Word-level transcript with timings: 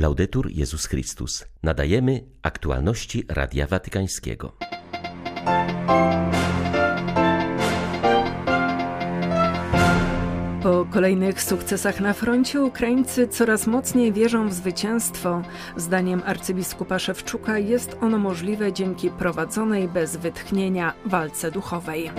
Laudetur 0.00 0.50
Jezus 0.50 0.86
Chrystus. 0.86 1.44
Nadajemy 1.62 2.24
aktualności 2.42 3.24
Radia 3.28 3.66
Watykańskiego. 3.66 4.56
Po 10.62 10.86
kolejnych 10.90 11.42
sukcesach 11.42 12.00
na 12.00 12.12
froncie 12.12 12.60
Ukraińcy 12.62 13.28
coraz 13.28 13.66
mocniej 13.66 14.12
wierzą 14.12 14.48
w 14.48 14.52
zwycięstwo. 14.52 15.42
Zdaniem 15.76 16.22
arcybiskupa 16.26 16.98
Szewczuka 16.98 17.58
jest 17.58 17.96
ono 18.00 18.18
możliwe 18.18 18.72
dzięki 18.72 19.10
prowadzonej 19.10 19.88
bez 19.88 20.16
wytchnienia 20.16 20.94
walce 21.06 21.50
duchowej. 21.50 22.10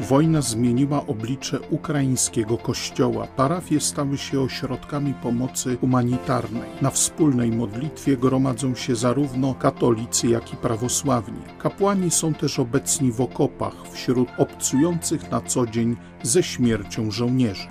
Wojna 0.00 0.42
zmieniła 0.42 1.06
oblicze 1.06 1.60
ukraińskiego 1.60 2.58
kościoła. 2.58 3.26
Parafie 3.26 3.80
stały 3.80 4.18
się 4.18 4.40
ośrodkami 4.40 5.14
pomocy 5.14 5.76
humanitarnej. 5.76 6.70
Na 6.82 6.90
wspólnej 6.90 7.50
modlitwie 7.50 8.16
gromadzą 8.16 8.74
się 8.74 8.96
zarówno 8.96 9.54
katolicy, 9.54 10.28
jak 10.28 10.52
i 10.52 10.56
prawosławni. 10.56 11.40
Kapłani 11.58 12.10
są 12.10 12.34
też 12.34 12.58
obecni 12.58 13.12
w 13.12 13.20
okopach 13.20 13.74
wśród 13.92 14.28
obcujących 14.38 15.30
na 15.30 15.40
co 15.40 15.66
dzień 15.66 15.96
ze 16.22 16.42
śmiercią 16.42 17.10
żołnierzy. 17.10 17.68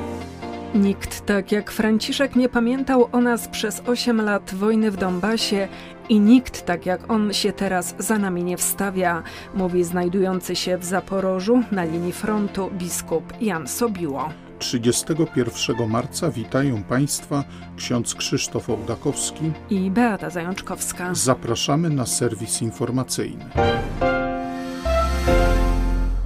Nikt 0.75 1.25
tak 1.25 1.52
jak 1.52 1.71
Franciszek 1.71 2.35
nie 2.35 2.49
pamiętał 2.49 3.09
o 3.11 3.21
nas 3.21 3.47
przez 3.47 3.81
8 3.88 4.21
lat 4.21 4.55
wojny 4.55 4.91
w 4.91 4.97
Donbasie 4.97 5.67
i 6.09 6.19
nikt 6.19 6.65
tak 6.65 6.85
jak 6.85 7.11
on 7.11 7.33
się 7.33 7.53
teraz 7.53 7.95
za 7.99 8.17
nami 8.19 8.43
nie 8.43 8.57
wstawia, 8.57 9.23
mówi 9.53 9.83
znajdujący 9.83 10.55
się 10.55 10.77
w 10.77 10.85
Zaporożu 10.85 11.63
na 11.71 11.83
linii 11.83 12.13
frontu 12.13 12.69
biskup 12.73 13.33
Jan 13.41 13.67
Sobiło. 13.67 14.29
31 14.59 15.89
marca 15.89 16.31
witają 16.31 16.83
Państwa 16.83 17.43
ksiądz 17.77 18.15
Krzysztof 18.15 18.69
Ołdakowski 18.69 19.51
i 19.69 19.91
Beata 19.91 20.29
Zajączkowska. 20.29 21.13
Zapraszamy 21.13 21.89
na 21.89 22.05
serwis 22.05 22.61
informacyjny. 22.61 23.45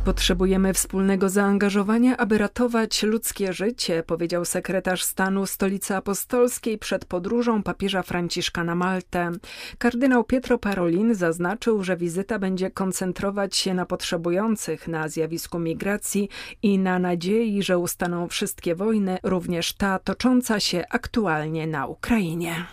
Potrzebujemy 0.06 0.73
wspólnego 0.73 1.30
zaangażowania, 1.30 2.18
aby 2.18 2.38
ratować 2.38 3.04
ludzkie 3.04 3.54
życie, 3.54 4.04
powiedział 4.04 4.46
sekretarz 4.46 5.04
stanu 5.04 5.46
Stolicy 5.46 5.96
Apostolskiej 5.96 6.78
przed 6.78 7.06
podróżą 7.06 7.64
papieża 7.64 8.04
Franciszka 8.04 8.64
na 8.64 8.76
Maltę. 8.76 9.31
Kardynał 9.78 10.24
Pietro 10.24 10.58
Parolin 10.58 11.16
zaznaczył, 11.16 11.84
że 11.84 11.98
wizyta 11.98 12.40
będzie 12.40 12.72
koncentrować 12.72 13.56
się 13.56 13.74
na 13.74 13.86
potrzebujących, 13.86 14.88
na 14.88 15.08
zjawisku 15.09 15.59
migracji 15.59 16.30
i 16.64 16.80
na 16.80 17.00
nadziei, 17.00 17.64
że 17.64 17.78
ustaną 17.78 18.28
wszystkie 18.28 18.76
wojny, 18.76 19.18
również 19.24 19.74
ta 19.74 20.00
tocząca 20.00 20.59
się 20.59 20.84
aktualnie 20.90 21.68
na 21.68 21.88
Ukrainie. 21.88 22.66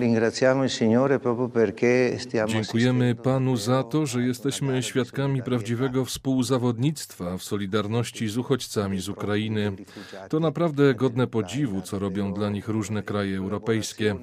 Dziękujemy 2.46 3.14
Panu 3.14 3.56
za 3.56 3.82
to, 3.82 4.06
że 4.06 4.22
jesteśmy 4.22 4.82
świadkami 4.82 5.42
prawdziwego 5.42 6.04
współzawodnictwa 6.04 7.19
w 7.38 7.42
solidarności 7.42 8.28
z 8.28 8.38
uchodźcami 8.38 9.00
z 9.00 9.08
Ukrainy. 9.08 9.72
To 10.28 10.40
naprawdę 10.40 10.94
godne 10.94 11.26
podziwu, 11.26 11.82
co 11.82 11.98
robią 11.98 12.34
dla 12.34 12.50
nich 12.50 12.68
różne 12.68 13.02
kraje 13.02 13.38
europejskie. 13.38 14.16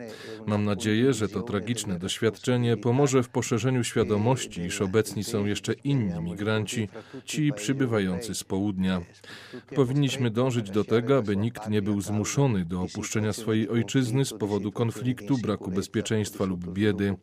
Mam 0.45 0.65
nadzieję, 0.65 1.13
że 1.13 1.27
to 1.27 1.41
tragiczne 1.41 1.99
doświadczenie 1.99 2.77
pomoże 2.77 3.23
w 3.23 3.29
poszerzeniu 3.29 3.83
świadomości, 3.83 4.61
iż 4.61 4.81
obecni 4.81 5.23
są 5.23 5.45
jeszcze 5.45 5.73
inni 5.73 6.21
migranci, 6.21 6.89
ci 7.25 7.53
przybywający 7.53 8.35
z 8.35 8.43
południa. 8.43 9.01
Powinniśmy 9.75 10.31
dążyć 10.31 10.71
do 10.71 10.83
tego, 10.83 11.17
aby 11.17 11.35
nikt 11.35 11.69
nie 11.69 11.81
był 11.81 12.01
zmuszony 12.01 12.65
do 12.65 12.81
opuszczenia 12.81 13.33
swojej 13.33 13.69
ojczyzny 13.69 14.25
z 14.25 14.33
powodu 14.33 14.71
konfliktu, 14.71 15.37
braku 15.37 15.71
bezpieczeństwa 15.71 16.45
lub 16.45 16.73
biedy. 16.73 17.15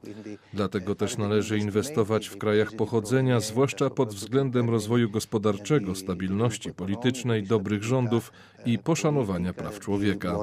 Dlatego 0.53 0.95
też 0.95 1.17
należy 1.17 1.59
inwestować 1.59 2.29
w 2.29 2.39
krajach 2.39 2.73
pochodzenia, 2.73 3.41
zwłaszcza 3.41 3.91
pod 3.91 4.15
względem 4.15 4.71
rozwoju 4.71 5.11
gospodarczego 5.11 5.64
gospodarczego, 5.65 5.95
stabilności 5.95 6.73
politycznej, 6.73 7.43
dobrych 7.43 7.83
rządów 7.85 8.33
i 8.67 8.79
poszanowania 8.79 9.53
praw 9.53 9.81
człowieka. 9.81 10.39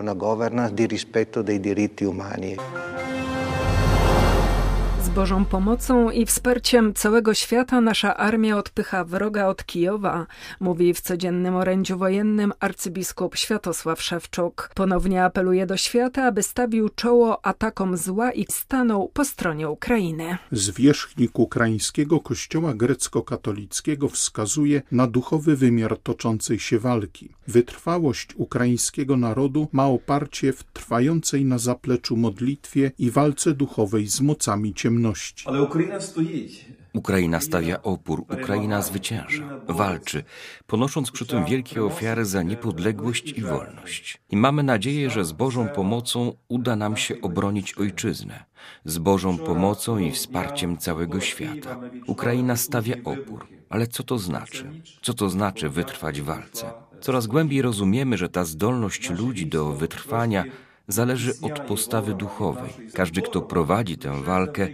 Bożą 5.09 5.45
pomocą 5.45 6.09
i 6.09 6.25
wsparciem 6.25 6.93
całego 6.93 7.33
świata 7.33 7.81
nasza 7.81 8.17
armia 8.17 8.57
odpycha 8.57 9.05
wroga 9.05 9.47
od 9.47 9.65
Kijowa, 9.65 10.27
mówi 10.59 10.93
w 10.93 11.01
codziennym 11.01 11.55
orędziu 11.55 11.97
wojennym 11.97 12.53
arcybiskup 12.59 13.35
Światosław 13.35 14.01
Szewczuk. 14.01 14.71
Ponownie 14.75 15.23
apeluje 15.23 15.65
do 15.65 15.77
świata, 15.77 16.25
aby 16.25 16.43
stawił 16.43 16.89
czoło 16.89 17.45
atakom 17.45 17.97
zła 17.97 18.31
i 18.31 18.45
stanął 18.49 19.09
po 19.13 19.25
stronie 19.25 19.69
Ukrainy. 19.69 20.37
Zwierzchnik 20.51 21.39
ukraińskiego 21.39 22.19
kościoła 22.19 22.73
grecko-katolickiego 22.73 24.09
wskazuje 24.09 24.81
na 24.91 25.07
duchowy 25.07 25.55
wymiar 25.55 25.97
toczącej 25.97 26.59
się 26.59 26.79
walki. 26.79 27.29
Wytrwałość 27.47 28.27
ukraińskiego 28.35 29.17
narodu 29.17 29.67
ma 29.71 29.87
oparcie 29.87 30.53
w 30.53 30.63
trwającej 30.63 31.45
na 31.45 31.57
zapleczu 31.57 32.17
modlitwie 32.17 32.91
i 32.99 33.11
walce 33.11 33.53
duchowej 33.53 34.07
z 34.07 34.21
mocami 34.21 34.73
ciemności 34.73 34.90
ciemności. 34.91 35.47
Ale 35.47 35.61
Ukraina 35.61 36.01
stoi. 36.01 36.49
Ukraina 36.93 37.39
stawia 37.39 37.81
opór, 37.81 38.19
Ukraina 38.21 38.81
zwycięża, 38.81 39.43
walczy, 39.67 40.23
ponosząc 40.67 41.11
przy 41.11 41.25
tym 41.25 41.45
wielkie 41.45 41.83
ofiary 41.83 42.25
za 42.25 42.43
niepodległość 42.43 43.29
i 43.37 43.41
wolność. 43.41 44.17
I 44.29 44.37
mamy 44.37 44.63
nadzieję, 44.63 45.09
że 45.09 45.25
z 45.25 45.31
Bożą 45.31 45.67
pomocą 45.67 46.33
uda 46.47 46.75
nam 46.75 46.97
się 46.97 47.21
obronić 47.21 47.73
ojczyznę, 47.73 48.45
z 48.85 48.97
Bożą 48.97 49.37
pomocą 49.37 49.97
i 49.97 50.11
wsparciem 50.11 50.77
całego 50.77 51.19
świata. 51.19 51.79
Ukraina 52.07 52.55
stawia 52.55 52.95
opór, 53.03 53.47
ale 53.69 53.87
co 53.87 54.03
to 54.03 54.17
znaczy? 54.17 54.71
Co 55.01 55.13
to 55.13 55.29
znaczy 55.29 55.69
wytrwać 55.69 56.21
w 56.21 56.25
walce? 56.25 56.71
Coraz 57.01 57.27
głębiej 57.27 57.61
rozumiemy, 57.61 58.17
że 58.17 58.29
ta 58.29 58.45
zdolność 58.45 59.09
ludzi 59.09 59.47
do 59.47 59.71
wytrwania 59.73 60.45
zależy 60.87 61.33
od 61.41 61.59
postawy 61.59 62.13
duchowej. 62.13 62.71
Każdy, 62.93 63.21
kto 63.21 63.41
prowadzi 63.41 63.97
tę 63.97 64.23
walkę, 64.23 64.67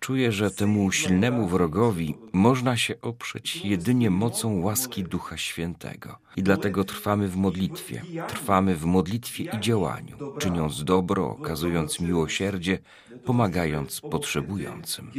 czuje, 0.00 0.32
że 0.32 0.50
temu 0.50 0.92
silnemu 0.92 1.48
wrogowi 1.48 2.14
można 2.32 2.76
się 2.76 3.00
oprzeć 3.00 3.56
jedynie 3.56 4.10
mocą 4.10 4.60
łaski 4.60 5.04
Ducha 5.04 5.36
Świętego. 5.36 6.18
I 6.36 6.42
dlatego 6.42 6.84
trwamy 6.84 7.28
w 7.28 7.36
modlitwie. 7.36 8.02
Trwamy 8.28 8.76
w 8.76 8.84
modlitwie 8.84 9.44
i 9.44 9.60
działaniu, 9.60 10.16
czyniąc 10.38 10.84
dobro, 10.84 11.30
okazując 11.30 12.00
miłosierdzie, 12.00 12.78
pomagając 13.24 14.00
potrzebującym. 14.00 15.10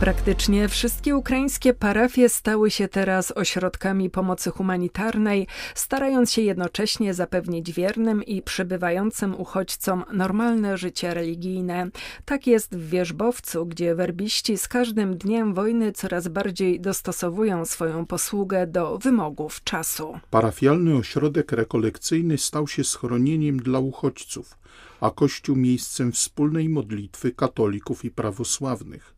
Praktycznie 0.00 0.68
wszystkie 0.68 1.16
ukraińskie 1.16 1.74
parafie 1.74 2.28
stały 2.28 2.70
się 2.70 2.88
teraz 2.88 3.32
ośrodkami 3.36 4.10
pomocy 4.10 4.50
humanitarnej, 4.50 5.46
starając 5.74 6.32
się 6.32 6.42
jednocześnie 6.42 7.14
zapewnić 7.14 7.72
wiernym 7.72 8.22
i 8.24 8.42
przybywającym 8.42 9.40
uchodźcom 9.40 10.04
normalne 10.12 10.76
życie 10.76 11.14
religijne. 11.14 11.90
Tak 12.24 12.46
jest 12.46 12.76
w 12.76 12.88
Wierzbowcu, 12.88 13.66
gdzie 13.66 13.94
werbiści 13.94 14.58
z 14.58 14.68
każdym 14.68 15.18
dniem 15.18 15.54
wojny 15.54 15.92
coraz 15.92 16.28
bardziej 16.28 16.80
dostosowują 16.80 17.64
swoją 17.64 18.06
posługę 18.06 18.66
do 18.66 18.98
wymogów 18.98 19.64
czasu. 19.64 20.18
Parafialny 20.30 20.96
ośrodek 20.96 21.52
rekolekcyjny 21.52 22.38
stał 22.38 22.68
się 22.68 22.84
schronieniem 22.84 23.56
dla 23.56 23.78
uchodźców, 23.78 24.58
a 25.00 25.10
kościół 25.10 25.56
miejscem 25.56 26.12
wspólnej 26.12 26.68
modlitwy 26.68 27.32
katolików 27.32 28.04
i 28.04 28.10
prawosławnych 28.10 29.15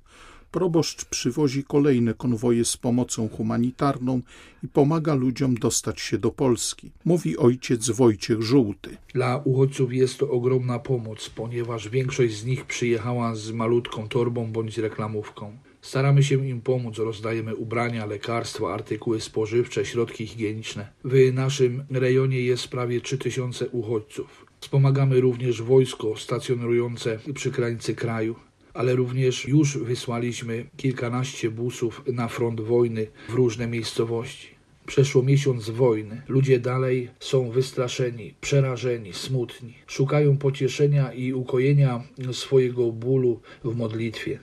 proboszcz 0.51 1.05
przywozi 1.05 1.65
kolejne 1.65 2.15
konwoje 2.15 2.65
z 2.65 2.77
pomocą 2.77 3.29
humanitarną 3.29 4.21
i 4.63 4.69
pomaga 4.69 5.15
ludziom 5.15 5.55
dostać 5.55 6.01
się 6.01 6.19
do 6.19 6.31
Polski, 6.31 6.91
mówi 7.05 7.37
ojciec 7.37 7.91
Wojciech 7.91 8.43
Żółty. 8.43 8.97
Dla 9.15 9.37
uchodźców 9.45 9.93
jest 9.93 10.19
to 10.19 10.31
ogromna 10.31 10.79
pomoc, 10.79 11.31
ponieważ 11.31 11.89
większość 11.89 12.35
z 12.37 12.45
nich 12.45 12.65
przyjechała 12.65 13.35
z 13.35 13.51
malutką 13.53 14.09
torbą 14.09 14.53
bądź 14.53 14.79
reklamówką. 14.79 15.59
Staramy 15.81 16.23
się 16.23 16.49
im 16.49 16.61
pomóc, 16.61 16.99
rozdajemy 16.99 17.57
ubrania, 17.57 18.07
lekarstwa, 18.07 18.75
artykuły 18.75 19.21
spożywcze, 19.21 19.85
środki 19.85 20.27
higieniczne. 20.27 20.89
W 21.05 21.33
naszym 21.33 21.85
rejonie 21.91 22.41
jest 22.41 22.69
prawie 22.69 23.01
3000 23.01 23.69
uchodźców. 23.69 24.47
Wspomagamy 24.61 25.21
również 25.21 25.63
wojsko 25.63 26.17
stacjonujące 26.17 27.19
przy 27.35 27.51
granicy 27.51 27.95
kraju 27.95 28.35
ale 28.75 28.97
również 28.97 29.49
już 29.49 29.79
wysłaliśmy 29.79 30.67
kilkanaście 30.77 31.51
busów 31.51 32.03
na 32.07 32.29
front 32.29 32.61
wojny 32.61 33.07
w 33.29 33.35
różne 33.35 33.67
miejscowości. 33.67 34.59
Przeszło 34.87 35.23
miesiąc 35.23 35.71
wojny. 35.71 36.23
Ludzie 36.29 36.61
dalej 36.61 37.09
są 37.21 37.51
wystraszeni, 37.51 38.35
przerażeni, 38.41 39.13
smutni. 39.13 39.75
Szukają 39.87 40.37
pocieszenia 40.37 41.13
i 41.13 41.33
ukojenia 41.33 42.03
swojego 42.33 42.93
bólu 42.93 43.41
w 43.65 43.77
modlitwie. 43.77 44.39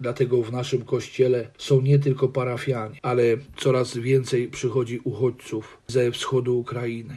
Dlatego 0.00 0.42
w 0.42 0.52
naszym 0.52 0.84
kościele 0.84 1.50
są 1.58 1.80
nie 1.80 1.98
tylko 1.98 2.28
parafianie, 2.28 2.98
ale 3.02 3.22
coraz 3.56 3.96
więcej 3.96 4.48
przychodzi 4.48 5.00
uchodźców 5.04 5.78
ze 5.86 6.12
wschodu 6.12 6.58
Ukrainy. 6.58 7.16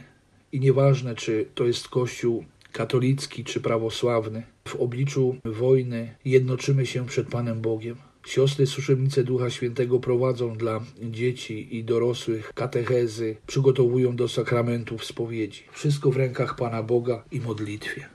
I 0.52 0.60
nieważne, 0.60 1.14
czy 1.14 1.46
to 1.54 1.66
jest 1.66 1.88
kościół 1.88 2.44
katolicki 2.72 3.44
czy 3.44 3.60
prawosławny. 3.60 4.42
W 4.68 4.76
obliczu 4.76 5.36
wojny 5.44 6.14
jednoczymy 6.24 6.86
się 6.86 7.06
przed 7.06 7.28
Panem 7.28 7.60
Bogiem. 7.60 7.96
Siostry 8.26 8.66
Suszebnice 8.66 9.24
Ducha 9.24 9.50
Świętego 9.50 10.00
prowadzą 10.00 10.56
dla 10.56 10.80
dzieci 11.02 11.76
i 11.76 11.84
dorosłych 11.84 12.52
katechezy, 12.54 13.36
przygotowują 13.46 14.16
do 14.16 14.28
sakramentów 14.28 15.04
spowiedzi. 15.04 15.62
Wszystko 15.72 16.10
w 16.10 16.16
rękach 16.16 16.56
Pana 16.56 16.82
Boga 16.82 17.24
i 17.32 17.40
modlitwie. 17.40 18.08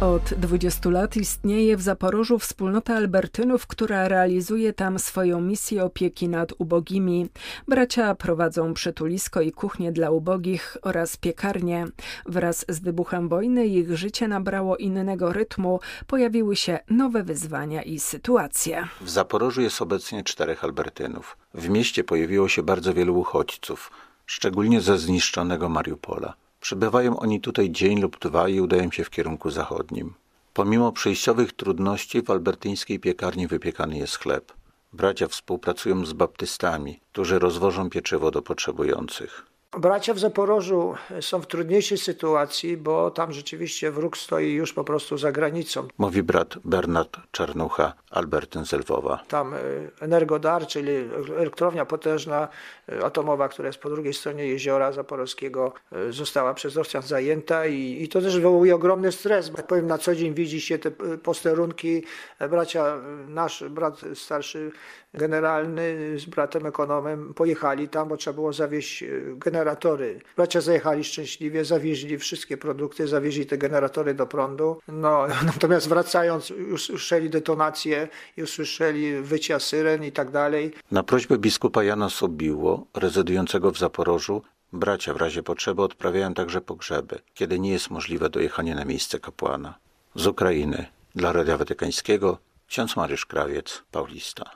Od 0.00 0.22
20 0.22 0.90
lat 0.90 1.16
istnieje 1.16 1.76
w 1.76 1.82
Zaporożu 1.82 2.38
wspólnota 2.38 2.96
Albertynów, 2.96 3.66
która 3.66 4.08
realizuje 4.08 4.72
tam 4.72 4.98
swoją 4.98 5.40
misję 5.40 5.84
opieki 5.84 6.28
nad 6.28 6.52
ubogimi. 6.58 7.26
Bracia 7.68 8.14
prowadzą 8.14 8.74
przytulisko 8.74 9.40
i 9.40 9.52
kuchnię 9.52 9.92
dla 9.92 10.10
ubogich 10.10 10.76
oraz 10.82 11.16
piekarnię. 11.16 11.86
Wraz 12.26 12.64
z 12.68 12.80
wybuchem 12.80 13.28
wojny 13.28 13.66
ich 13.66 13.96
życie 13.96 14.28
nabrało 14.28 14.76
innego 14.76 15.32
rytmu, 15.32 15.80
pojawiły 16.06 16.56
się 16.56 16.78
nowe 16.90 17.22
wyzwania 17.22 17.82
i 17.82 17.98
sytuacje. 17.98 18.88
W 19.00 19.10
Zaporożu 19.10 19.60
jest 19.60 19.82
obecnie 19.82 20.24
czterech 20.24 20.64
Albertynów. 20.64 21.36
W 21.54 21.68
mieście 21.68 22.04
pojawiło 22.04 22.48
się 22.48 22.62
bardzo 22.62 22.94
wielu 22.94 23.18
uchodźców, 23.18 23.90
szczególnie 24.26 24.80
ze 24.80 24.98
zniszczonego 24.98 25.68
Mariupola. 25.68 26.34
Przybywają 26.64 27.18
oni 27.18 27.40
tutaj 27.40 27.70
dzień 27.70 28.00
lub 28.00 28.18
dwa 28.18 28.48
i 28.48 28.60
udają 28.60 28.90
się 28.90 29.04
w 29.04 29.10
kierunku 29.10 29.50
zachodnim. 29.50 30.14
Pomimo 30.54 30.92
przejściowych 30.92 31.52
trudności 31.52 32.22
w 32.22 32.30
albertyńskiej 32.30 33.00
piekarni 33.00 33.46
wypiekany 33.46 33.98
jest 33.98 34.18
chleb. 34.18 34.52
Bracia 34.92 35.28
współpracują 35.28 36.06
z 36.06 36.12
baptystami, 36.12 37.00
którzy 37.12 37.38
rozwożą 37.38 37.90
pieczywo 37.90 38.30
do 38.30 38.42
potrzebujących. 38.42 39.46
Bracia 39.78 40.14
w 40.14 40.18
Zaporożu 40.18 40.94
są 41.20 41.40
w 41.40 41.46
trudniejszej 41.46 41.98
sytuacji, 41.98 42.76
bo 42.76 43.10
tam 43.10 43.32
rzeczywiście 43.32 43.90
wróg 43.90 44.16
stoi 44.16 44.52
już 44.52 44.72
po 44.72 44.84
prostu 44.84 45.18
za 45.18 45.32
granicą. 45.32 45.88
Mówi 45.98 46.22
brat 46.22 46.54
Bernard 46.64 47.16
Czarnucha, 47.30 47.92
Albertyn 48.10 48.66
z 48.66 48.72
Lwowa. 48.72 49.22
Tam 49.28 49.54
e, 49.54 49.58
Energodar, 50.00 50.66
czyli 50.66 50.90
elektrownia 51.36 51.86
potężna 51.86 52.48
e, 52.88 53.04
atomowa, 53.04 53.48
która 53.48 53.66
jest 53.66 53.78
po 53.78 53.90
drugiej 53.90 54.14
stronie 54.14 54.46
jeziora 54.46 54.92
Zaporowskiego, 54.92 55.72
e, 55.92 56.12
została 56.12 56.54
przez 56.54 56.76
Rosjan 56.76 57.02
zajęta 57.02 57.66
i, 57.66 58.02
i 58.02 58.08
to 58.08 58.20
też 58.20 58.34
wywołuje 58.34 58.74
ogromny 58.74 59.12
stres. 59.12 59.50
Jak 59.56 59.66
powiem, 59.66 59.86
na 59.86 59.98
co 59.98 60.14
dzień 60.14 60.34
widzi 60.34 60.60
się 60.60 60.78
te 60.78 60.90
posterunki. 61.22 62.02
Bracia, 62.50 62.96
nasz 63.28 63.64
brat 63.64 64.00
starszy 64.14 64.72
generalny 65.14 65.96
z 66.18 66.24
bratem 66.24 66.66
ekonomem 66.66 67.34
pojechali 67.34 67.88
tam, 67.88 68.08
bo 68.08 68.16
trzeba 68.16 68.34
było 68.34 68.52
zawieźć 68.52 69.04
generatory. 69.34 70.20
Bracia 70.36 70.60
zajechali 70.60 71.04
szczęśliwie, 71.04 71.64
zawieźli 71.64 72.18
wszystkie 72.18 72.56
produkty, 72.56 73.08
zawieźli 73.08 73.46
te 73.46 73.58
generatory 73.58 74.14
do 74.14 74.26
prądu. 74.26 74.80
No, 74.88 75.26
natomiast 75.52 75.88
wracając, 75.88 76.50
usłyszeli 76.50 77.30
detonacje, 77.30 78.08
już 78.36 78.50
słyszeli 78.50 79.22
wycia 79.22 79.58
syren 79.58 80.04
i 80.04 80.12
tak 80.12 80.30
dalej. 80.30 80.72
Na 80.90 81.02
prośbę 81.02 81.38
biskupa 81.38 81.84
Jana 81.84 82.10
Sobiło, 82.10 82.86
rezydującego 82.94 83.70
w 83.70 83.78
Zaporożu, 83.78 84.42
bracia 84.72 85.14
w 85.14 85.16
razie 85.16 85.42
potrzeby 85.42 85.82
odprawiają 85.82 86.34
także 86.34 86.60
pogrzeby, 86.60 87.18
kiedy 87.34 87.60
nie 87.60 87.72
jest 87.72 87.90
możliwe 87.90 88.30
dojechanie 88.30 88.74
na 88.74 88.84
miejsce 88.84 89.20
kapłana. 89.20 89.74
Z 90.14 90.26
Ukrainy 90.26 90.86
dla 91.14 91.32
Radia 91.32 91.58
Watykańskiego 91.58 92.38
ksiądz 92.66 92.96
Mariusz 92.96 93.26
Krawiec, 93.26 93.82
Paulista. 93.90 94.50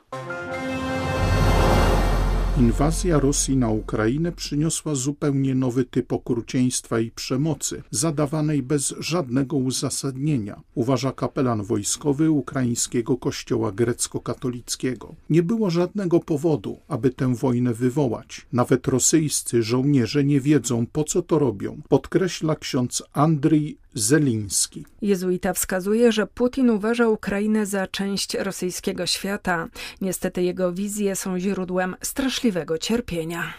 Inwazja 2.59 3.19
Rosji 3.19 3.57
na 3.57 3.69
Ukrainę 3.69 4.31
przyniosła 4.31 4.95
zupełnie 4.95 5.55
nowy 5.55 5.85
typ 5.85 6.13
okrucieństwa 6.13 6.99
i 6.99 7.11
przemocy, 7.11 7.83
zadawanej 7.91 8.63
bez 8.63 8.95
żadnego 8.99 9.57
uzasadnienia, 9.57 10.61
uważa 10.75 11.11
kapelan 11.11 11.63
wojskowy 11.63 12.31
ukraińskiego 12.31 13.17
kościoła 13.17 13.71
grecko-katolickiego. 13.71 15.15
Nie 15.29 15.43
było 15.43 15.69
żadnego 15.69 16.19
powodu, 16.19 16.79
aby 16.87 17.09
tę 17.09 17.35
wojnę 17.35 17.73
wywołać. 17.73 18.45
Nawet 18.53 18.87
rosyjscy 18.87 19.63
żołnierze 19.63 20.23
nie 20.23 20.41
wiedzą, 20.41 20.85
po 20.85 21.03
co 21.03 21.21
to 21.21 21.39
robią, 21.39 21.81
podkreśla 21.89 22.55
ksiądz 22.55 23.03
Andrzej 23.13 23.77
Zeliński. 23.93 24.85
Jezuita 25.01 25.53
wskazuje, 25.53 26.11
że 26.11 26.27
Putin 26.27 26.69
uważa 26.69 27.07
Ukrainę 27.07 27.65
za 27.65 27.87
część 27.87 28.33
rosyjskiego 28.33 29.05
świata. 29.05 29.67
Niestety 30.01 30.43
jego 30.43 30.73
wizje 30.73 31.15
są 31.15 31.39
źródłem 31.39 31.95
straszliwego 32.01 32.77
cierpienia. 32.77 33.53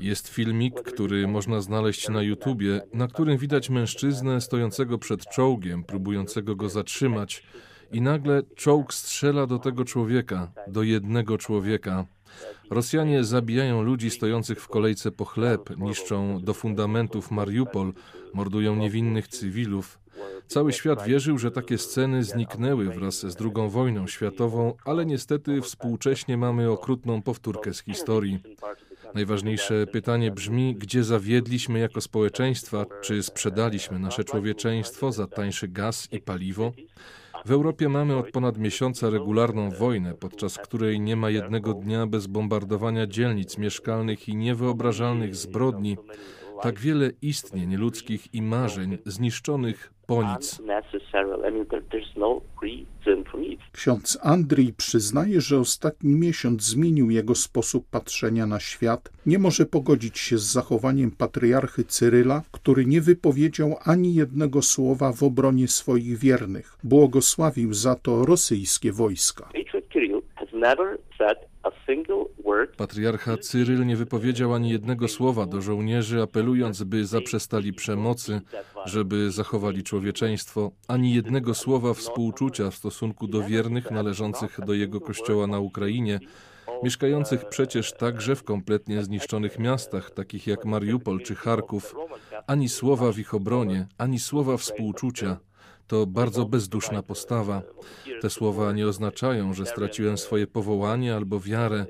Jest 0.00 0.28
filmik, 0.28 0.82
który 0.82 1.28
można 1.28 1.60
znaleźć 1.60 2.08
na 2.08 2.22
YouTubie, 2.22 2.80
na 2.94 3.08
którym 3.08 3.38
widać 3.38 3.70
mężczyznę 3.70 4.40
stojącego 4.40 4.98
przed 4.98 5.26
czołgiem, 5.26 5.84
próbującego 5.84 6.56
go 6.56 6.68
zatrzymać. 6.68 7.42
I 7.92 8.00
nagle 8.00 8.42
czołg 8.56 8.94
strzela 8.94 9.46
do 9.46 9.58
tego 9.58 9.84
człowieka, 9.84 10.52
do 10.68 10.82
jednego 10.82 11.38
człowieka. 11.38 12.06
Rosjanie 12.70 13.24
zabijają 13.24 13.82
ludzi 13.82 14.10
stojących 14.10 14.60
w 14.60 14.68
kolejce 14.68 15.10
po 15.10 15.24
chleb, 15.24 15.70
niszczą 15.76 16.40
do 16.40 16.54
fundamentów 16.54 17.30
Mariupol, 17.30 17.92
mordują 18.34 18.76
niewinnych 18.76 19.28
cywilów. 19.28 19.98
Cały 20.48 20.72
świat 20.72 21.04
wierzył, 21.04 21.38
że 21.38 21.50
takie 21.50 21.78
sceny 21.78 22.24
zniknęły 22.24 22.90
wraz 22.90 23.20
z 23.20 23.36
II 23.40 23.70
wojną 23.70 24.06
światową, 24.06 24.74
ale 24.84 25.06
niestety 25.06 25.60
współcześnie 25.60 26.36
mamy 26.36 26.70
okrutną 26.70 27.22
powtórkę 27.22 27.74
z 27.74 27.82
historii. 27.82 28.40
Najważniejsze 29.14 29.86
pytanie 29.86 30.30
brzmi, 30.30 30.76
gdzie 30.76 31.04
zawiedliśmy 31.04 31.78
jako 31.78 32.00
społeczeństwa, 32.00 32.86
czy 33.02 33.22
sprzedaliśmy 33.22 33.98
nasze 33.98 34.24
człowieczeństwo 34.24 35.12
za 35.12 35.26
tańszy 35.26 35.68
gaz 35.68 36.08
i 36.12 36.20
paliwo? 36.20 36.72
W 37.44 37.50
Europie 37.50 37.88
mamy 37.88 38.16
od 38.16 38.30
ponad 38.30 38.58
miesiąca 38.58 39.10
regularną 39.10 39.70
wojnę, 39.70 40.14
podczas 40.14 40.58
której 40.58 41.00
nie 41.00 41.16
ma 41.16 41.30
jednego 41.30 41.74
dnia 41.74 42.06
bez 42.06 42.26
bombardowania 42.26 43.06
dzielnic 43.06 43.58
mieszkalnych 43.58 44.28
i 44.28 44.36
niewyobrażalnych 44.36 45.36
zbrodni. 45.36 45.96
Tak 46.62 46.80
wiele 46.80 47.10
istnień 47.22 47.76
ludzkich 47.76 48.34
i 48.34 48.42
marzeń 48.42 48.98
zniszczonych 49.06 49.93
po 50.06 50.22
nic. 50.22 50.60
Ksiądz 53.72 54.18
Andrzej 54.22 54.72
przyznaje, 54.72 55.40
że 55.40 55.58
ostatni 55.58 56.14
miesiąc 56.14 56.62
zmienił 56.62 57.10
jego 57.10 57.34
sposób 57.34 57.86
patrzenia 57.90 58.46
na 58.46 58.60
świat. 58.60 59.10
Nie 59.26 59.38
może 59.38 59.66
pogodzić 59.66 60.18
się 60.18 60.38
z 60.38 60.52
zachowaniem 60.52 61.10
patriarchy 61.10 61.84
Cyryla, 61.84 62.42
który 62.52 62.86
nie 62.86 63.00
wypowiedział 63.00 63.76
ani 63.84 64.14
jednego 64.14 64.62
słowa 64.62 65.12
w 65.12 65.22
obronie 65.22 65.68
swoich 65.68 66.18
wiernych. 66.18 66.78
Błogosławił 66.84 67.74
za 67.74 67.94
to 67.94 68.26
rosyjskie 68.26 68.92
wojska. 68.92 69.48
Patriarcha 72.76 73.36
Cyryl 73.36 73.86
nie 73.86 73.96
wypowiedział 73.96 74.54
ani 74.54 74.70
jednego 74.70 75.08
słowa 75.08 75.46
do 75.46 75.60
żołnierzy, 75.60 76.22
apelując, 76.22 76.82
by 76.82 77.06
zaprzestali 77.06 77.72
przemocy, 77.72 78.40
żeby 78.84 79.30
zachowali 79.30 79.82
człowieczeństwo, 79.82 80.70
ani 80.88 81.14
jednego 81.14 81.54
słowa 81.54 81.94
współczucia 81.94 82.70
w 82.70 82.74
stosunku 82.74 83.26
do 83.26 83.42
wiernych 83.42 83.90
należących 83.90 84.60
do 84.66 84.74
jego 84.74 85.00
kościoła 85.00 85.46
na 85.46 85.58
Ukrainie, 85.58 86.20
mieszkających 86.82 87.48
przecież 87.48 87.92
także 87.92 88.36
w 88.36 88.44
kompletnie 88.44 89.02
zniszczonych 89.02 89.58
miastach, 89.58 90.10
takich 90.10 90.46
jak 90.46 90.64
Mariupol 90.64 91.20
czy 91.22 91.34
Charków, 91.34 91.94
ani 92.46 92.68
słowa 92.68 93.12
w 93.12 93.18
ich 93.18 93.34
obronie, 93.34 93.86
ani 93.98 94.18
słowa 94.18 94.56
współczucia. 94.56 95.36
To 95.86 96.06
bardzo 96.06 96.44
bezduszna 96.44 97.02
postawa. 97.02 97.62
Te 98.20 98.30
słowa 98.30 98.72
nie 98.72 98.86
oznaczają, 98.86 99.54
że 99.54 99.66
straciłem 99.66 100.18
swoje 100.18 100.46
powołanie 100.46 101.14
albo 101.14 101.40
wiarę. 101.40 101.86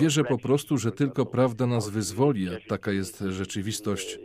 Wierzę 0.00 0.24
po 0.24 0.38
prostu, 0.38 0.78
że 0.78 0.92
tylko 0.92 1.26
prawda 1.26 1.66
nas 1.66 1.88
wyzwoli, 1.88 2.48
a 2.48 2.52
taka 2.68 2.92
jest 2.92 3.20
rzeczywistość. 3.20 4.18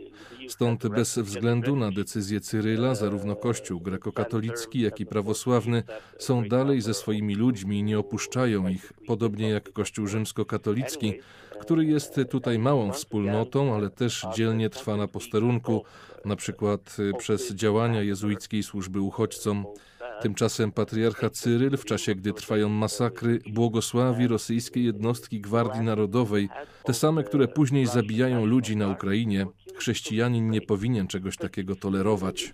Stąd 0.48 0.88
bez 0.88 1.18
względu 1.18 1.76
na 1.76 1.90
decyzję 1.90 2.40
Cyryla, 2.40 2.94
zarówno 2.94 3.36
Kościół 3.36 3.80
grekokatolicki, 3.80 4.80
jak 4.80 5.00
i 5.00 5.06
prawosławny 5.06 5.82
są 6.18 6.48
dalej 6.48 6.80
ze 6.80 6.94
swoimi 6.94 7.34
ludźmi 7.34 7.78
i 7.78 7.82
nie 7.82 7.98
opuszczają 7.98 8.68
ich, 8.68 8.92
podobnie 9.06 9.48
jak 9.48 9.72
Kościół 9.72 10.06
rzymskokatolicki, 10.06 11.14
który 11.60 11.84
jest 11.84 12.20
tutaj 12.30 12.58
małą 12.58 12.92
wspólnotą, 12.92 13.74
ale 13.74 13.90
też 13.90 14.26
dzielnie 14.36 14.70
trwa 14.70 14.96
na 14.96 15.08
posterunku, 15.08 15.84
na 16.24 16.36
przykład 16.36 16.96
przez 17.18 17.52
działania 17.54 18.02
jezuickiej 18.02 18.62
służby 18.62 19.00
uchodźcom. 19.00 19.66
Tymczasem 20.22 20.72
patriarcha 20.72 21.30
Cyryl, 21.30 21.76
w 21.76 21.84
czasie 21.84 22.14
gdy 22.14 22.32
trwają 22.32 22.68
masakry, 22.68 23.38
błogosławi 23.46 24.28
rosyjskie 24.28 24.82
jednostki 24.82 25.40
Gwardii 25.40 25.80
Narodowej, 25.80 26.48
te 26.84 26.94
same, 26.94 27.24
które 27.24 27.48
później 27.48 27.86
zabijają 27.86 28.46
ludzi 28.46 28.76
na 28.76 28.88
Ukrainie. 28.88 29.46
Chrześcijanin 29.76 30.50
nie 30.50 30.60
powinien 30.60 31.06
czegoś 31.06 31.36
takiego 31.36 31.76
tolerować. 31.76 32.52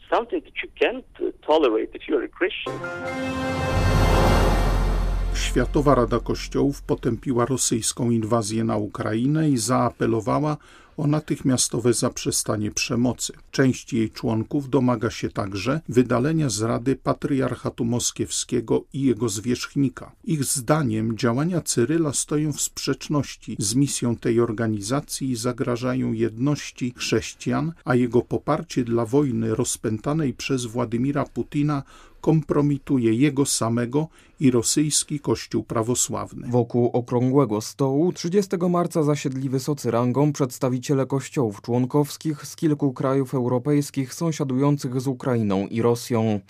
Światowa 5.35 5.95
Rada 5.95 6.21
Kościołów 6.21 6.83
potępiła 6.83 7.47
rosyjską 7.47 8.11
inwazję 8.11 8.65
na 8.65 8.77
Ukrainę 8.77 9.51
i 9.51 9.57
zaapelowała 9.57 10.57
o 10.97 11.07
natychmiastowe 11.07 11.95
zaprzestanie 11.95 12.71
przemocy. 12.71 13.33
Część 13.51 13.93
jej 13.93 14.11
członków 14.11 14.71
domaga 14.71 15.11
się 15.11 15.29
także 15.29 15.81
wydalenia 15.89 16.51
z 16.51 16.63
Rady 16.63 16.97
Patriarchatu 16.97 17.85
Moskiewskiego 17.85 18.85
i 18.93 19.03
jego 19.03 19.29
zwierzchnika. 19.29 20.13
Ich 20.25 20.45
zdaniem 20.45 21.17
działania 21.17 21.61
Cyryla 21.61 22.13
stoją 22.13 22.53
w 22.53 22.61
sprzeczności 22.61 23.57
z 23.59 23.75
misją 23.75 24.17
tej 24.17 24.41
organizacji 24.41 25.31
i 25.31 25.37
zagrażają 25.37 26.13
jedności 26.13 26.95
chrześcijan, 26.97 27.73
a 27.85 27.95
jego 27.95 28.23
poparcie 28.23 28.85
dla 28.85 29.07
wojny 29.07 29.55
rozpętanej 29.55 30.35
przez 30.35 30.65
Władimira 30.65 31.25
Putina 31.25 31.83
kompromituje 32.21 33.15
jego 33.15 33.47
samego 33.47 34.09
i 34.41 34.51
rosyjski 34.51 35.21
kościół 35.21 35.65
prawosławny. 35.65 36.49
Wokół 36.51 36.91
okrągłego 36.93 37.61
stołu 37.61 38.13
30 38.13 38.57
marca 38.71 39.03
zasiedli 39.03 39.49
wysocy 39.49 39.91
rangą 39.91 40.33
przedstawiciele 40.33 41.07
kościołów 41.07 41.63
członkowskich 41.63 42.47
z 42.47 42.57
kilku 42.57 42.93
krajów 42.93 43.35
europejskich 43.35 44.15
sąsiadujących 44.15 45.01
z 45.01 45.07
Ukrainą 45.07 45.67
i 45.67 45.83
Rosją. 45.83 46.41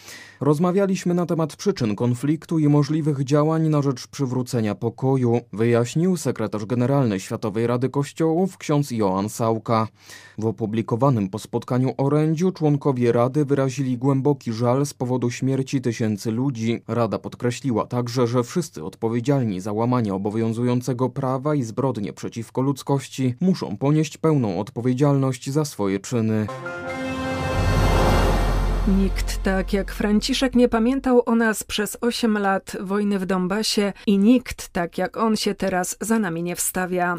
Rozmawialiśmy 0.41 1.15
na 1.15 1.27
temat 1.27 1.57
przyczyn 1.57 1.97
konfliktu 1.97 2.59
i 2.59 2.69
możliwych 2.69 3.25
działań 3.25 3.69
na 3.69 3.83
rzecz 3.83 4.07
przywrócenia 4.07 4.75
pokoju, 4.75 5.41
wyjaśnił 5.53 6.17
sekretarz 6.17 6.65
generalny 6.65 7.21
Światowej 7.21 7.67
Rady 7.67 7.89
Kościołów 7.89 8.59
ksiądz 8.59 8.91
Joan 8.91 9.29
Sauka. 9.29 9.89
W 10.39 10.47
opublikowanym 10.47 11.29
po 11.29 11.39
spotkaniu 11.39 11.95
orędziu 11.97 12.53
członkowie 12.53 13.13
Rady 13.13 13.45
wyrazili 13.45 13.99
głęboki 13.99 14.53
żal 14.53 14.87
z 14.87 14.95
powodu 14.95 15.31
śmierci 15.31 15.81
tysięcy 15.81 16.31
ludzi. 16.31 16.83
Rada 16.89 17.19
podkreśliła 17.19 17.76
także, 17.85 18.27
że 18.27 18.45
wszyscy 18.45 18.85
odpowiedzialni 18.85 19.61
za 19.61 19.73
łamanie 19.73 20.15
obowiązującego 20.15 21.09
prawa 21.09 21.55
i 21.55 21.63
zbrodnie 21.63 22.13
przeciwko 22.13 22.63
ludzkości 22.63 23.35
muszą 23.41 23.77
ponieść 23.77 24.19
pełną 24.19 24.61
odpowiedzialność 24.61 25.51
za 25.51 25.65
swoje 25.65 26.01
czyny. 26.01 26.47
Nikt 28.89 29.43
tak 29.43 29.73
jak 29.73 29.93
Franciszek 29.93 30.55
nie 30.55 30.69
pamiętał 30.69 31.23
o 31.27 31.35
nas 31.35 31.65
przez 31.65 31.99
8 32.01 32.39
lat 32.39 32.77
wojny 32.81 33.19
w 33.19 33.27
Donbasie 33.27 33.93
i 34.07 34.19
nikt 34.19 34.69
tak 34.69 34.99
jak 34.99 35.17
on 35.17 35.37
się 35.37 35.55
teraz 35.55 35.97
za 36.01 36.19
nami 36.19 36.43
nie 36.43 36.57
wstawia. 36.57 37.17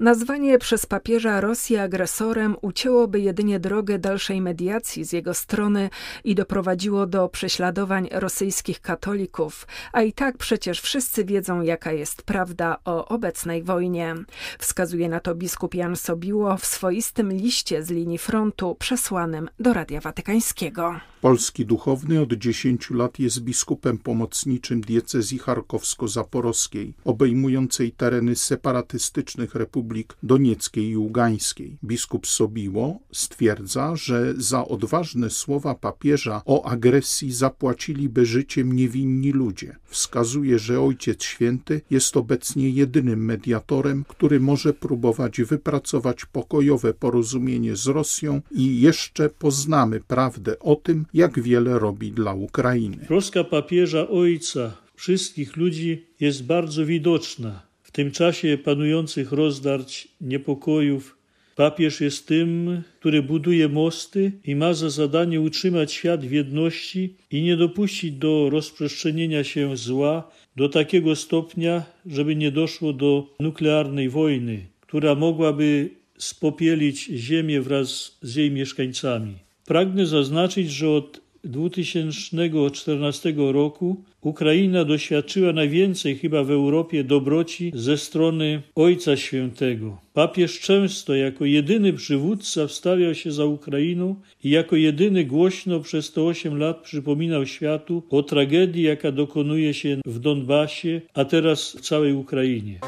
Nazwanie 0.00 0.58
przez 0.58 0.86
papieża 0.86 1.40
Rosji 1.40 1.76
agresorem 1.76 2.56
ucięłoby 2.62 3.20
jedynie 3.20 3.60
drogę 3.60 3.98
dalszej 3.98 4.40
mediacji 4.40 5.04
z 5.04 5.12
jego 5.12 5.34
strony 5.34 5.90
i 6.24 6.34
doprowadziło 6.34 7.06
do 7.06 7.28
prześladowań 7.28 8.08
rosyjskich 8.12 8.80
katolików, 8.80 9.66
a 9.92 10.02
i 10.02 10.12
tak 10.12 10.38
przecież 10.38 10.80
wszyscy 10.80 11.24
wiedzą 11.24 11.62
jaka 11.62 11.92
jest 11.92 12.22
prawda 12.22 12.76
o 12.84 13.08
obecnej 13.08 13.62
wojnie. 13.62 14.14
Wskazuje 14.58 15.08
na 15.08 15.20
to 15.20 15.34
biskup 15.34 15.74
Jan 15.74 15.96
Sobiło 15.96 16.56
w 16.56 16.66
swoistym 16.66 17.32
liście 17.32 17.82
z 17.82 17.90
linii 17.90 18.18
frontu 18.18 18.76
przesłanym 18.78 19.48
do 19.58 19.72
Radia 19.72 20.00
Watykańskiego. 20.00 21.09
Polski 21.20 21.66
duchowny 21.66 22.20
od 22.20 22.32
10 22.32 22.90
lat 22.90 23.18
jest 23.18 23.40
biskupem 23.40 23.98
pomocniczym 23.98 24.80
diecezji 24.80 25.38
charkowsko-zaporowskiej, 25.38 26.92
obejmującej 27.04 27.92
tereny 27.92 28.36
separatystycznych 28.36 29.54
republik 29.54 30.16
donieckiej 30.22 30.88
i 30.88 30.96
ługańskiej. 30.96 31.78
Biskup 31.84 32.26
Sobiło 32.26 33.00
stwierdza, 33.12 33.96
że 33.96 34.34
za 34.36 34.68
odważne 34.68 35.30
słowa 35.30 35.74
papieża 35.74 36.42
o 36.44 36.64
agresji 36.64 37.32
zapłaciliby 37.32 38.26
życiem 38.26 38.72
niewinni 38.72 39.32
ludzie. 39.32 39.76
Wskazuje, 39.84 40.58
że 40.58 40.80
Ojciec 40.80 41.24
Święty 41.24 41.80
jest 41.90 42.16
obecnie 42.16 42.70
jedynym 42.70 43.24
mediatorem, 43.24 44.04
który 44.08 44.40
może 44.40 44.72
próbować 44.72 45.40
wypracować 45.42 46.24
pokojowe 46.24 46.94
porozumienie 46.94 47.76
z 47.76 47.86
Rosją 47.86 48.40
i 48.50 48.80
jeszcze 48.80 49.28
poznamy 49.28 50.00
prawdę 50.00 50.58
o 50.58 50.76
tym, 51.00 51.20
jak 51.20 51.42
wiele 51.42 51.78
robi 51.78 52.12
dla 52.12 52.34
Ukrainy. 52.34 52.96
Troska 53.06 53.44
papieża 53.44 54.08
ojca 54.08 54.76
wszystkich 54.94 55.56
ludzi 55.56 56.02
jest 56.20 56.46
bardzo 56.46 56.86
widoczna. 56.86 57.62
W 57.82 57.90
tym 57.90 58.10
czasie 58.10 58.58
panujących 58.64 59.32
rozdarć, 59.32 60.08
niepokojów, 60.20 61.16
papież 61.56 62.00
jest 62.00 62.26
tym, 62.26 62.82
który 63.00 63.22
buduje 63.22 63.68
mosty 63.68 64.32
i 64.44 64.56
ma 64.56 64.74
za 64.74 64.90
zadanie 64.90 65.40
utrzymać 65.40 65.92
świat 65.92 66.24
w 66.26 66.32
jedności 66.32 67.14
i 67.30 67.42
nie 67.42 67.56
dopuścić 67.56 68.12
do 68.12 68.50
rozprzestrzenienia 68.50 69.44
się 69.44 69.76
zła 69.76 70.30
do 70.56 70.68
takiego 70.68 71.16
stopnia, 71.16 71.82
żeby 72.06 72.36
nie 72.36 72.50
doszło 72.52 72.92
do 72.92 73.36
nuklearnej 73.40 74.08
wojny, 74.08 74.66
która 74.80 75.14
mogłaby 75.14 75.90
spopielić 76.18 77.04
Ziemię 77.04 77.60
wraz 77.60 78.18
z 78.22 78.34
jej 78.34 78.50
mieszkańcami. 78.50 79.49
Pragnę 79.70 80.06
zaznaczyć, 80.06 80.70
że 80.70 80.90
od 80.90 81.20
2014 81.44 83.34
roku 83.36 84.04
Ukraina 84.20 84.84
doświadczyła 84.84 85.52
najwięcej 85.52 86.16
chyba 86.16 86.44
w 86.44 86.50
Europie 86.50 87.04
dobroci 87.04 87.72
ze 87.74 87.98
strony 87.98 88.62
Ojca 88.74 89.16
Świętego. 89.16 89.98
Papież 90.14 90.60
często 90.60 91.14
jako 91.14 91.44
jedyny 91.44 91.92
przywódca 91.92 92.66
wstawiał 92.66 93.14
się 93.14 93.32
za 93.32 93.44
Ukrainą 93.44 94.14
i 94.44 94.50
jako 94.50 94.76
jedyny 94.76 95.24
głośno 95.24 95.80
przez 95.80 96.12
te 96.12 96.22
osiem 96.22 96.58
lat 96.58 96.80
przypominał 96.82 97.46
światu 97.46 98.02
o 98.10 98.22
tragedii, 98.22 98.82
jaka 98.82 99.12
dokonuje 99.12 99.74
się 99.74 100.00
w 100.06 100.18
Donbasie, 100.18 101.00
a 101.14 101.24
teraz 101.24 101.76
w 101.76 101.80
całej 101.80 102.12
Ukrainie. 102.12 102.80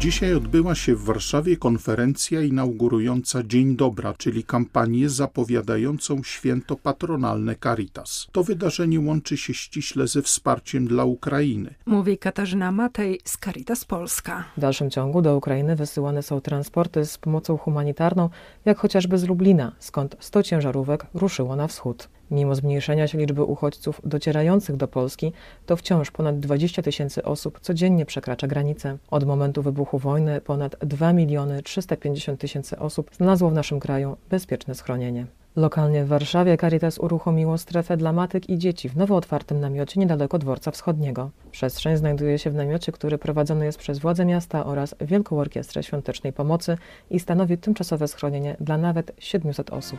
Dzisiaj 0.00 0.34
odbyła 0.34 0.74
się 0.74 0.94
w 0.94 1.04
Warszawie 1.04 1.56
konferencja 1.56 2.40
inaugurująca 2.40 3.42
Dzień 3.42 3.76
Dobra, 3.76 4.14
czyli 4.18 4.44
kampanię 4.44 5.08
zapowiadającą 5.08 6.22
święto 6.22 6.76
patronalne 6.76 7.56
Caritas. 7.56 8.26
To 8.32 8.44
wydarzenie 8.44 9.00
łączy 9.00 9.36
się 9.36 9.54
ściśle 9.54 10.06
ze 10.06 10.22
wsparciem 10.22 10.86
dla 10.86 11.04
Ukrainy. 11.04 11.74
Mówi 11.86 12.18
Katarzyna 12.18 12.72
Matej 12.72 13.20
z 13.24 13.38
Caritas 13.38 13.84
Polska. 13.84 14.44
W 14.56 14.60
dalszym 14.60 14.90
ciągu 14.90 15.22
do 15.22 15.36
Ukrainy 15.36 15.76
wysyłane 15.76 16.22
są 16.22 16.40
transporty 16.40 17.04
z 17.04 17.18
pomocą 17.18 17.56
humanitarną, 17.56 18.30
jak 18.64 18.78
chociażby 18.78 19.18
z 19.18 19.24
Lublina, 19.24 19.72
skąd 19.78 20.16
100 20.20 20.42
ciężarówek 20.42 21.06
ruszyło 21.14 21.56
na 21.56 21.66
wschód. 21.66 22.08
Mimo 22.30 22.54
zmniejszenia 22.54 23.08
się 23.08 23.18
liczby 23.18 23.44
uchodźców 23.44 24.00
docierających 24.04 24.76
do 24.76 24.88
Polski, 24.88 25.32
to 25.66 25.76
wciąż 25.76 26.10
ponad 26.10 26.40
20 26.40 26.82
tysięcy 26.82 27.22
osób 27.22 27.60
codziennie 27.60 28.06
przekracza 28.06 28.46
granicę. 28.46 28.96
Od 29.10 29.24
momentu 29.24 29.62
wybuchu 29.62 29.98
wojny 29.98 30.40
ponad 30.40 30.76
2 30.80 31.12
miliony 31.12 31.62
350 31.62 32.40
tysięcy 32.40 32.78
osób 32.78 33.10
znalazło 33.16 33.50
w 33.50 33.54
naszym 33.54 33.80
kraju 33.80 34.16
bezpieczne 34.30 34.74
schronienie. 34.74 35.26
Lokalnie 35.56 36.04
w 36.04 36.08
Warszawie 36.08 36.56
Caritas 36.56 36.98
uruchomiło 36.98 37.58
strefę 37.58 37.96
dla 37.96 38.12
matek 38.12 38.50
i 38.50 38.58
dzieci 38.58 38.88
w 38.88 38.96
nowo 38.96 39.16
otwartym 39.16 39.60
namiocie 39.60 40.00
niedaleko 40.00 40.38
dworca 40.38 40.70
wschodniego. 40.70 41.30
Przestrzeń 41.50 41.96
znajduje 41.96 42.38
się 42.38 42.50
w 42.50 42.54
namiocie, 42.54 42.92
który 42.92 43.18
prowadzony 43.18 43.64
jest 43.64 43.78
przez 43.78 43.98
władze 43.98 44.24
miasta 44.24 44.66
oraz 44.66 44.94
Wielką 45.00 45.38
Orkiestrę 45.38 45.82
Świątecznej 45.82 46.32
Pomocy 46.32 46.78
i 47.10 47.20
stanowi 47.20 47.58
tymczasowe 47.58 48.08
schronienie 48.08 48.56
dla 48.60 48.78
nawet 48.78 49.12
700 49.18 49.70
osób. 49.70 49.98